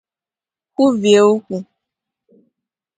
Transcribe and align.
kwubie 0.73 1.15
okwu 1.31 1.57